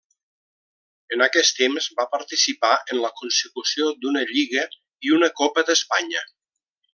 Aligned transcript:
En 1.17 1.23
aquest 1.25 1.59
temps 1.59 1.89
va 1.99 2.05
participar 2.15 2.71
en 2.95 3.01
la 3.03 3.11
consecució 3.19 3.93
d'una 4.07 4.25
Lliga 4.33 4.65
i 5.11 5.15
una 5.19 5.31
Copa 5.43 5.67
d'Espanya. 5.69 6.27